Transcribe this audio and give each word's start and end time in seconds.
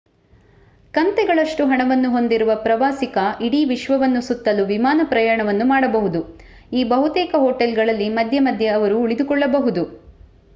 ಕಂತೆಗಳಷ್ಟು 0.93 1.65
ಹಣವನ್ನು 1.65 2.11
ಹೊಂದಿರುವ 2.11 2.55
ಪ್ರವಾಸಿಗ 2.55 3.17
ಇಡೀ 3.41 3.65
ವಿಶ್ವವನ್ನು 3.65 4.21
ಸುತ್ತಲು 4.21 4.65
ವಿಮಾನ 4.65 5.01
ಪ್ರಯಾಣವನ್ನು 5.03 5.65
ಮಾಡಬಹುದು 5.65 6.21
ಈ 6.71 6.83
ಬಹುತೇಕ 6.87 7.35
ಹೋಟೆಲ್‌ಗಳಲ್ಲಿ 7.37 8.09
ಮಧ್ಯೆ 8.09 8.39
ಮಧ್ಯೆ 8.39 8.69
ಅವರು 8.71 8.97
ಉಳಿದುಕೊಳ್ಳಬಹುದು 9.01 9.85